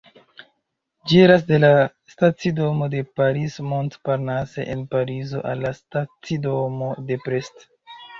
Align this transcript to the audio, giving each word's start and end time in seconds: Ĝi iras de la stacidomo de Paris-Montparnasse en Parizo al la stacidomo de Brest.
Ĝi 1.09 1.17
iras 1.23 1.43
de 1.49 1.57
la 1.63 1.67
stacidomo 2.13 2.87
de 2.93 3.01
Paris-Montparnasse 3.19 4.65
en 4.77 4.81
Parizo 4.95 5.43
al 5.51 5.61
la 5.67 5.73
stacidomo 5.81 6.89
de 7.11 7.19
Brest. 7.27 7.69